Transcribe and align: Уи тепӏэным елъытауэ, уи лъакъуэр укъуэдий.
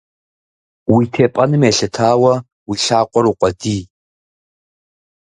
Уи 0.93 1.03
тепӏэным 1.13 1.63
елъытауэ, 1.69 2.33
уи 2.67 2.77
лъакъуэр 2.83 3.25
укъуэдий. 3.31 3.81